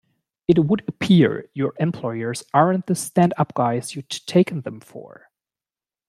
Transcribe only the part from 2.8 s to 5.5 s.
the stand up guys you'd taken them for.